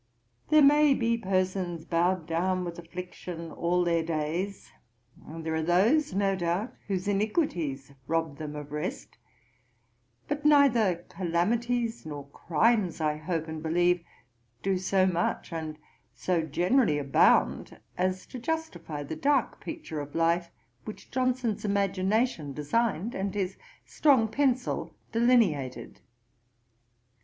[0.49, 4.71] There may be persons bowed down with affliction all their days;
[5.27, 9.19] and there are those, no doubt, whose iniquities rob them of rest;
[10.27, 14.03] but neither calamities nor crimes, I hope and believe,
[14.63, 15.77] do so much and
[16.15, 20.49] so generally abound, as to justify the dark picture of life
[20.83, 23.55] which Johnson's imagination designed, and his
[23.85, 26.01] strong pencil delineated.